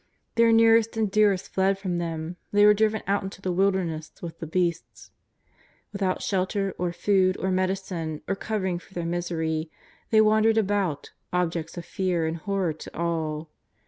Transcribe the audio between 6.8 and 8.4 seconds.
food, or medi cine, or